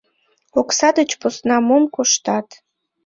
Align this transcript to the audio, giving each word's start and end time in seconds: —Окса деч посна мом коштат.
—Окса 0.59 0.89
деч 0.97 1.11
посна 1.21 1.57
мом 1.67 1.83
коштат. 1.95 2.47